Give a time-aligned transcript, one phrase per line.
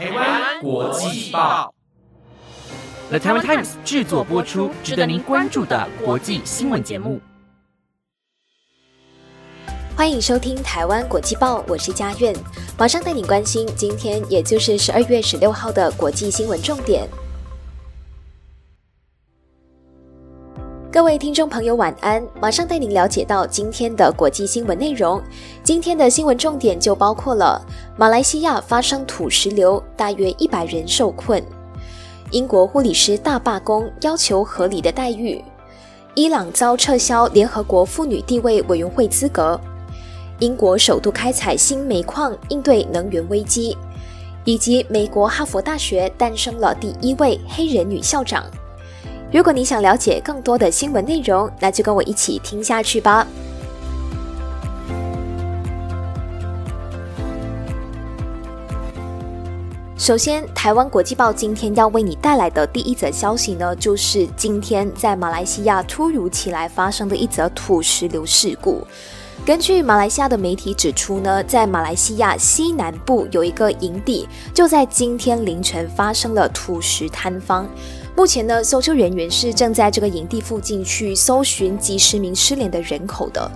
[0.00, 1.74] 台湾国际报
[3.10, 7.20] ，The Taiwan Times 制作播出，值得您关注的国际新闻节目。
[9.94, 12.34] 欢迎收听《台湾国际报》，我是佳苑，
[12.78, 17.06] 马上带你关心今天，也就是十二月十六号的国际新闻重点。
[20.92, 22.20] 各位听众朋友，晚安！
[22.40, 25.22] 马上带您了解到今天的国际新闻内容。
[25.62, 27.64] 今天的新闻重点就包括了：
[27.96, 31.40] 马来西亚发生土石流，大约一百人受困；
[32.32, 35.40] 英国护理师大罢工，要求合理的待遇；
[36.16, 39.56] 伊朗遭撤销联合国妇女地位委员会资格；
[40.40, 43.76] 英国首度开采新煤矿，应对能源危机；
[44.44, 48.44] 以及美国哈佛大学诞生了第一位黑人女校长。
[49.32, 53.24] 如果你想了解更多的新闻内容，那就跟我一起听下去吧。
[59.96, 68.84] 首先，台湾国际报今天要为你带来的第一则消息呢，就是今天在马来西亚突如其来发生的一则土石流事故。
[69.46, 77.68] 根据马来西亚的媒体指出呢，在马来西亚西南部有一个营地，就在今天凌晨发生了土石坍方。
[78.16, 83.50] 目前呢，搜救人员是正在这个营地附近去搜寻几十名失联的人口的。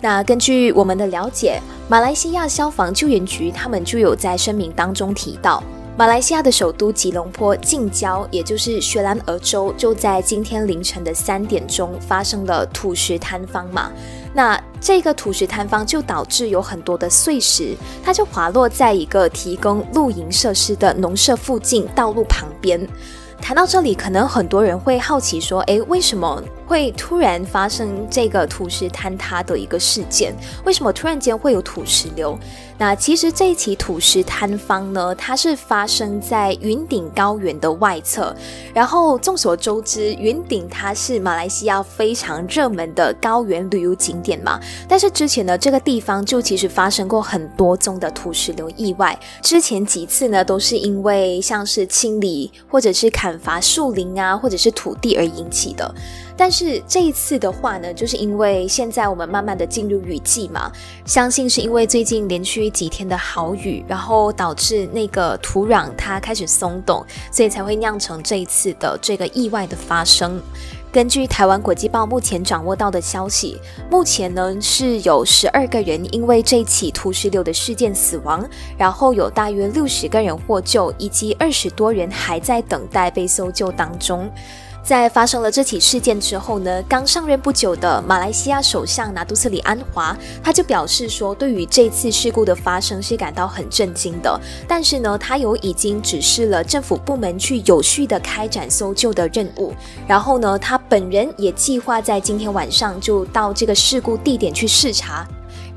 [0.00, 5.62] 那根据我们的了解，马来西亚消防救援局他们就有在声明当中提到，
[5.96, 13.90] 马来西亚的首都吉隆坡近郊，也就是雪兰莪州，就在今天凌晨的三点钟发生了土石坍方嘛。
[14.32, 22.80] 那这个土石坍方就导致有很多的碎石，它就滑落在一个提供露营设施的农舍附近道路旁边。
[23.40, 30.34] 谈到这里，可能很多人会好奇说：“诶，为什么？”会突然发生这个土石坍塌的一个事件，
[30.66, 32.38] 为什么突然间会有土石流？
[32.80, 38.36] 那其实这一起土石坍方呢，它是发生在云顶高原的外侧。
[38.72, 44.60] 然后众所周知，云顶它是马来西亚非常热门的高原旅游景点嘛。
[44.86, 49.18] 但是之前呢，这个地方就其实发生过很多宗的土石流意外。
[49.42, 55.92] 之前几次呢，都是因为像是清理或者是砍伐树林啊，或者是土地而引起的。
[56.36, 60.72] 但是是这一次的话呢，就是因为现在我们慢慢的进入雨季嘛，
[61.04, 70.42] 相信是因为最近连续几天的好雨，然后导致那个土壤它开始松动，所以才会酿成这一次的这个意外的发生。
[70.90, 73.56] 根据台湾国际报目前掌握到的消息，
[73.88, 78.44] 目前呢是有十二个人因为这起土石流的事件死亡，
[78.76, 84.28] 然后有大约六十个人获救，以及二十多人还在等待被搜救当中。
[84.88, 94.40] 在发生了这起事件之后呢，刚上任不久的马来西亚首相拿督斯里安华，他就表示说，对于这次事故的发生是感到很震惊的。
[94.66, 99.74] 但是呢，他有已经指示了政府部门去有序的开展搜救的任务。
[100.06, 105.28] 然后呢，他本人也计划在今天晚上就到这个事故地点去视察。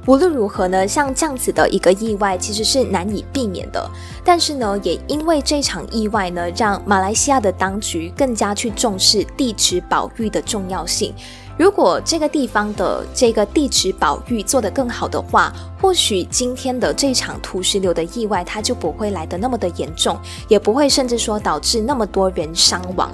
[0.08, 3.90] 无论如何呢，像这样子的一个意外其实是难以避免的。
[4.24, 11.14] 但是呢，也因为这场意外呢，让马来西亚的当局更加去重视地质保育的重要性。
[11.58, 23.14] 如果这个地方的这个地质保育做得更好的话，或许今天的这场土石流的意外它就不会来得那么的严重，也不会甚至说导致那么多人伤亡。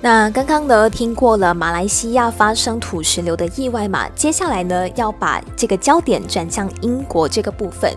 [0.00, 4.08] 那刚刚呢，听过了马来西亚发生土石流的意外嘛？
[4.10, 7.92] 接下来呢，要把这个焦点转向英国这个部分。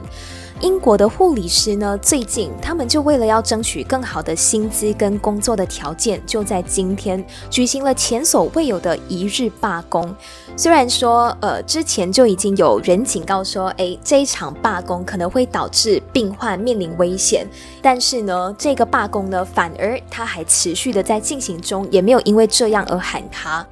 [0.61, 10.15] 英国的护理师呢，最近他们就为了要争取更好的薪资跟工作的条件，就在今天举行了前所未有的一日罢工。
[10.55, 17.47] 虽然说，呃，之前就已经有人警告说，诶，这一场罢工可能会导致病患面临危险，
[17.81, 23.65] 但是呢，这个罢工呢，反而它还持续的在进行中，也没有因为这样而喊卡。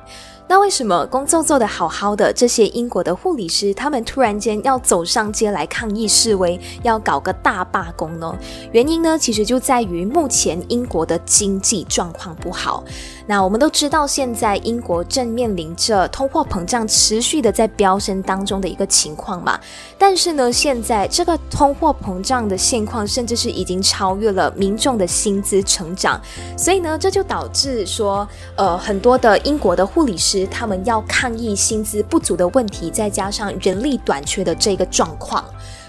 [0.49, 8.35] 那为什么工作做得好好的这些英国的护理师，他们突然间要走上街来抗议示威，要搞个大罢工呢？
[8.71, 12.83] 原因呢，其实就在于目前英国的经济状况不好。
[13.27, 19.59] 那我们都知道，现在英国正面临着通货膨胀持续的在飙升当中的一个情况嘛。
[19.99, 26.19] 但是呢，现在这个通货膨胀的现况，甚至是已经超越了民众的薪资成长。
[26.57, 35.43] 所以呢，这就导致说，呃，很多的英国的护理师他们要抗议薪资不足的问题，再加上人力短缺的这个状况。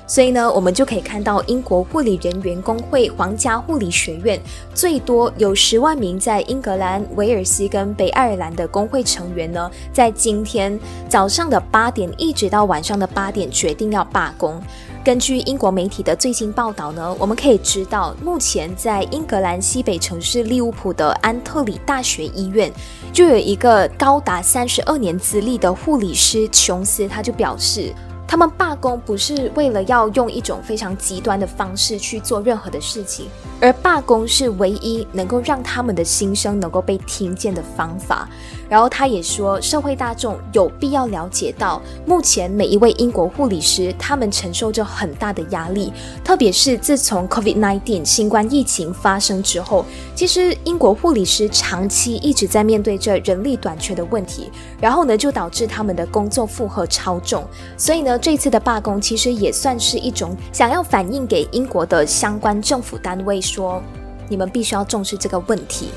[0.06, 4.40] 所以呢，我们就可以看到英国护理人员工会皇家护理学院
[4.74, 10.76] 最多有十万名在英格兰、威尔斯跟北爱尔兰的工会成员呢，在今天
[11.08, 14.60] 早上的八点一直到晚上的八点决定要罢工。
[15.02, 22.70] 根据英国媒体的最新报道呢，我们可以知道，目前在英格兰西北城市利物浦的安特里大学医院，
[23.10, 27.94] 就有一个高达三十二年资历的护理师琼斯，他就表示。
[28.28, 33.26] 他们罢工不是为了要用一种非常极端的方式去做任何的事情，
[33.60, 38.28] 而罢工是唯一能够让他们的心声能够被听见的方法。
[38.68, 45.92] 然后他也说，社会大众有必要了解到，目前每一位英国护理师他们承受着很大的压力，
[46.22, 49.84] 特别是自从 COVID-19 新冠疫情发生之后，
[50.14, 54.48] 其实英国护理师长期一直在面对着人力短缺的问题，
[54.80, 57.44] 然后呢就导致他们的工作负荷超重，
[57.76, 58.10] 所以呢。
[58.22, 63.82] 这次的罢工其实也算是一种想要反映给英国的相关政府单位说，
[64.28, 65.88] 你们必须要重视这个问题。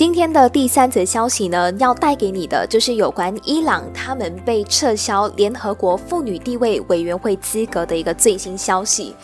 [0.00, 9.14] 今天的第三则消息呢，要带给你的就是有关伊朗他们被撤销联合国妇女地位委员会资格的一个最新消息。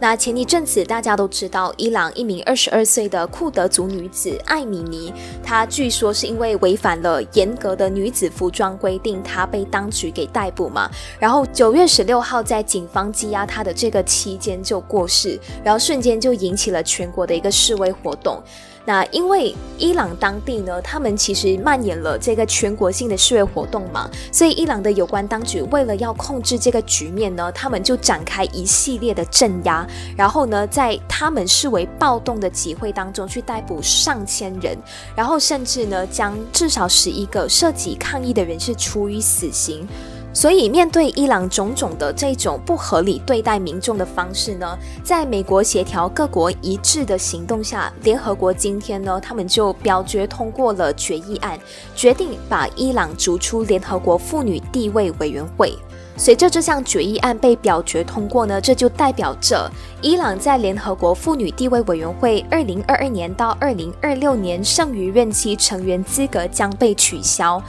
[0.00, 5.12] 那前一阵子，大家都知道，伊朗一名二十二岁的库德族女子艾米尼，
[5.44, 10.90] 她据说是因为违反了严格的女子服装规定，她被当局给逮捕嘛。
[11.18, 18.42] 然后九月十六号，在警方羁押她的这个期间就过世，然后瞬间就引起了全国的一个示威活动。
[18.84, 29.86] 那因为伊朗当地呢，他们其实蔓延了这个全国性的示威活动嘛，所以伊朗的有关当局为了要控制这个局面呢，他们就展开一系列的镇压，
[30.16, 34.76] 然后呢，在他们视为暴动的集会当中去逮捕上千人，
[35.14, 39.86] 然后甚至呢，将至少十一个涉及抗议的人士处以死刑。
[40.34, 51.58] 所以，面对伊朗种种的这种不合理对待民众的方式呢，在美国协调各国一致的行动下，联合国今天呢，他们就表决通过了决议案，
[51.94, 55.76] 决定把伊朗逐出联合国妇女地位委员会。
[56.16, 59.70] 随着这项决议案被表决通过呢，这就代表着
[60.02, 67.62] 伊朗在联合国妇女地位委员会二零二二年到二零二六年剩余任期成员资格将被取消。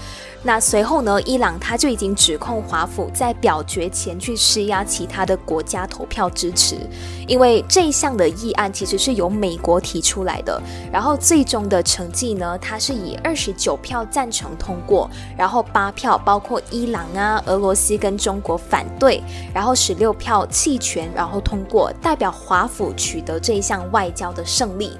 [0.46, 1.22] 那随后呢？
[1.22, 6.76] 伊朗他就已经指控华府在表决前去施压其他的国家投票支持，
[7.30, 10.62] 因为这一项的议案其实是由美国提出来的，
[10.92, 19.24] 然后最终的成绩呢，它是以二十九票赞成通过，然后八票包括伊朗啊、俄罗斯跟中国反对，
[19.54, 24.92] 然后十六票弃权，然后通过，代表华府取得这一项外交的胜利。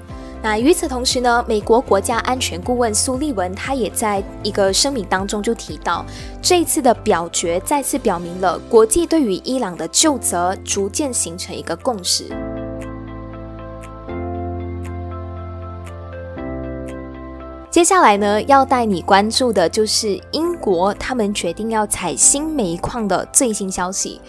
[0.44, 6.04] 那与此同时呢，美国国家安全顾问苏利文他也在一个声明当中就提到，
[6.42, 12.24] 这一次的表决再次表明了国际对于伊朗的救责逐渐形成一个共识。
[17.70, 24.20] 接下来呢，要带你关注的就是英国他们决定要采新煤矿的最新消息。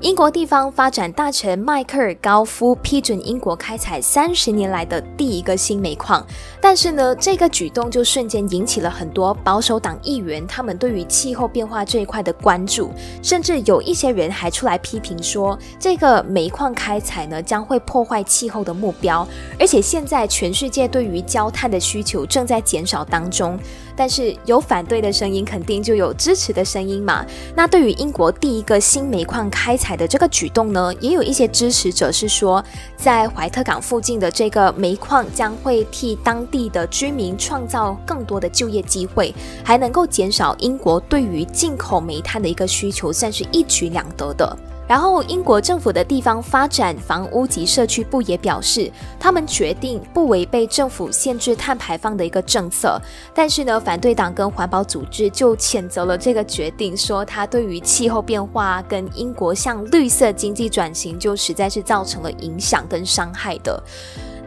[0.00, 6.24] 英国地方发展大臣迈克尔·高夫批准英国开采三十年来的第一个新煤矿，
[6.60, 12.92] 但是呢，这个举动就瞬间引起了很多保守党议员他们对于气候变化这一块的关注，
[13.24, 19.26] 甚至有一些人还出来批评说，这个煤矿开采呢将会破坏气候的目标，
[19.58, 23.58] 而且现在全世界对于焦炭的需求正在减少当中。
[23.96, 27.26] 但是有反对的声音，肯定就有支持的声音嘛。
[27.56, 32.64] 那对于英国第一个新煤矿开采的这个举动呢，也有一些支持者是说，
[32.96, 44.56] 在怀特港附近的这个煤矿将会替当地的居民创造更多的就业机会，还能够减少英国对于进口煤炭的一个需求，算是一举两得的。
[44.88, 48.90] 然后，英国政府的地方发展、房屋及社区部也表示，
[49.20, 52.98] 他们决定不违背政府限制碳排放的一个政策。
[53.34, 63.82] 但是呢，反对党跟环保组织就谴责了这个决定，说它对于气候变化跟英国向绿色经济转型就实在是造成了影响跟伤害的。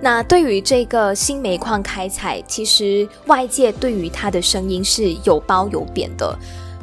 [0.02, 6.36] 那对于这个新煤矿开采，其实外界对于它的声音是有褒有贬的。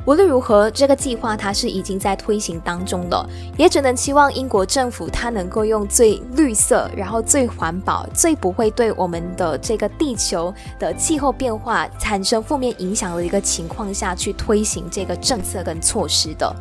[0.09, 16.57] 无论如何，这个计划它是已经在推行当中的，也只能期望英国政府它能够用最绿色、然后最环保、最不会对我们的这个地球的气候变化产生负面影响的一个情况下去推行这个政策跟措施的。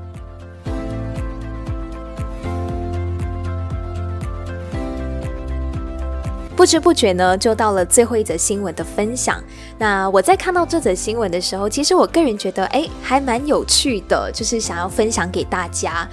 [6.57, 9.39] 不知不觉呢，就到了最后一则新闻的分享。
[9.77, 16.09] 那我在看到这则新闻的时候，其实我个人觉得，哎，还蛮有趣的，就是想要分享给大家。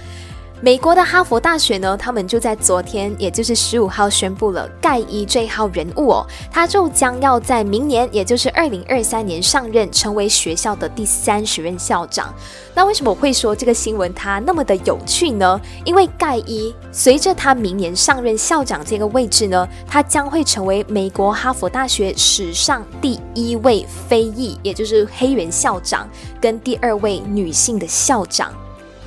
[0.61, 12.33] 美国的哈佛大学呢，他们就在昨天，也就是十五号宣布了盖伊这一号人物哦，他就将要在明年，也就是二零二三年上任，成为学校的第三十任校长。
[12.73, 15.59] 那为什么会说这个新闻它那么的有趣呢？
[15.83, 26.09] 因为盖伊随着他明年上任校长这个位置呢，他将会成为美国哈佛大学史上第一位非裔，也就是黑人校长，
[26.41, 28.51] 跟第二位女性的校长。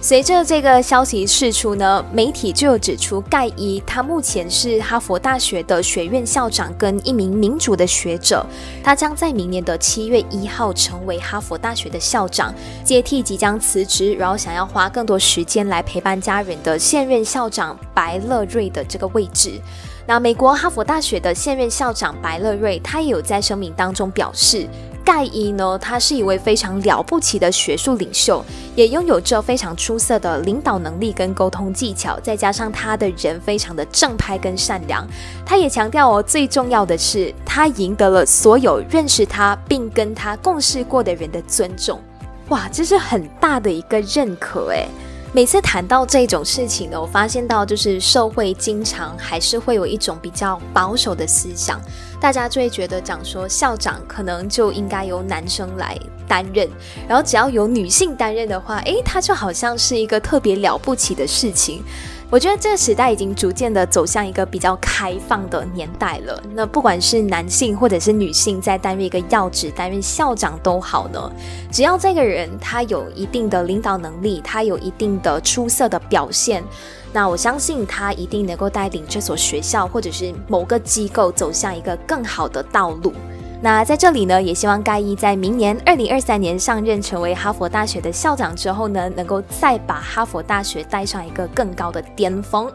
[0.01, 8.47] 随着这个消息释出呢，媒体就指出，盖伊他目前是哈佛大学的学院校长跟一名民主的学者，
[8.83, 19.61] 他将在明年的七月一号成为哈佛大学的校长，接替即将辞职，然后想要花更多时间来陪伴家人的现任校长白乐瑞的这个位置。
[20.07, 24.69] 那美国哈佛大学的现任校长白乐瑞，他也有在声明当中表示。
[25.09, 28.45] 盖伊呢，他是一位非常了不起的学术领袖，
[28.77, 35.09] 也拥有着非常出色的领导能力跟沟通技巧，再加上他的人非常的正派跟善良。
[35.47, 41.99] 他也强调哦，最重要的是他赢得了所有认识他并跟他共事过的人的尊重。
[42.51, 44.87] 哇，这是很大的一个认可诶。
[45.33, 51.81] 每次谈到这种事情呢，我发现到就是社会经常还是会有一种比较保守的思想。
[52.19, 56.69] 大家就会觉得讲说校长可能就应该由男生来担任，
[57.07, 61.85] 然后只要有女性担任的话，诶，他就好像是一个特别了不起的事情。
[62.31, 66.43] 我觉得这个时代已经逐渐的走向一个比较开放的年代了。
[66.53, 71.33] 那不管是男性或者是女性在担任一个要职、担任校长都好呢，
[71.73, 76.63] 只要这个人他有一定的领导能力，他有一定的出色的表现。
[77.15, 83.11] 那我相信他一定能够带领这所学校或者是某个机构走向一个更好的道路。
[83.61, 92.71] 那在这里呢，也希望盖伊在明年二零二三年上任成为哈佛大学的校长之后呢，能够再把哈佛大学带上一个更高的巅峰。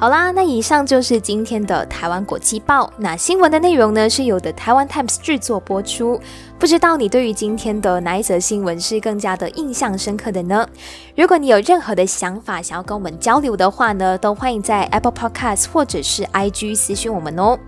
[0.00, 2.90] 好啦，那以上就是今天的台湾国际报。
[2.96, 6.18] 那新闻的内容呢，是由的台湾 Times 制作播出。
[6.58, 10.66] 不知道你对于今天的哪一则新闻是更加的印象深刻的呢？
[11.14, 17.58] 如果你有任何的想法想要跟我们交流的话呢，都欢迎在 Apple Podcast 或者是 IG 私讯我们哦。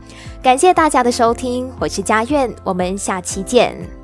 [0.43, 4.02] 感谢大家的收听，我是佳苑，我们下期见。